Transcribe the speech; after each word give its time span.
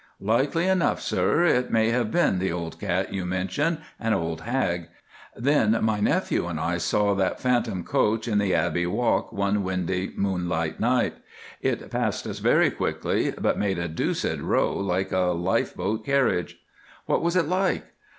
"Likely 0.19 0.65
enough, 0.65 0.99
sir, 0.99 1.43
it 1.43 1.69
may 1.69 1.91
have 1.91 2.09
been 2.09 2.39
the 2.39 2.51
old 2.51 2.79
cat 2.79 3.13
you 3.13 3.23
mention, 3.23 3.81
an 3.99 4.15
old 4.15 4.41
hag. 4.41 4.87
Then 5.35 5.77
my 5.83 5.99
nephew 5.99 6.47
and 6.47 6.59
I 6.59 6.79
saw 6.79 7.13
that 7.13 7.39
phantom 7.39 7.83
coach 7.83 8.27
in 8.27 8.39
the 8.39 8.55
Abbey 8.55 8.87
Walk 8.87 9.31
one 9.31 9.61
windy 9.63 10.11
moonlight 10.17 10.79
night. 10.79 11.17
It 11.61 11.91
passed 11.91 12.25
us 12.25 12.39
very 12.39 12.71
quickly, 12.71 13.29
but 13.39 13.59
made 13.59 13.77
a 13.77 13.87
deuced 13.87 14.39
row, 14.39 14.75
like 14.75 15.11
a 15.11 15.37
lifeboat 15.37 16.03
carriage." 16.03 16.57
"What 17.05 17.21
was 17.21 17.35
it 17.35 17.47
like?" 17.47 17.85